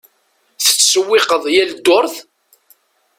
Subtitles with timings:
[0.63, 2.15] Tettsewwiqeḍ yal ddurt?